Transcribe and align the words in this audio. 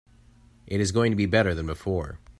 It 0.65 0.81
is 0.81 0.91
going 0.91 1.11
to 1.11 1.15
be 1.15 1.27
better 1.27 1.53
than 1.53 1.67
before. 1.67 2.17